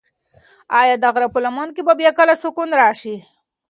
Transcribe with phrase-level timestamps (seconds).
[0.79, 3.15] ایا د غره په لمن کې به بیا کله سکون راشي؟